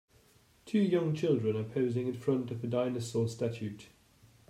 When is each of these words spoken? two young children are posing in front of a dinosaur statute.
two 0.65 0.79
young 0.79 1.13
children 1.13 1.55
are 1.55 1.63
posing 1.63 2.07
in 2.07 2.15
front 2.15 2.49
of 2.49 2.63
a 2.63 2.67
dinosaur 2.67 3.27
statute. 3.27 3.89